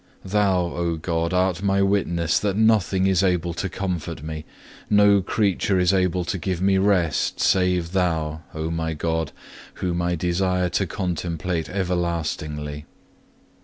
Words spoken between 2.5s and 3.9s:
nothing is able to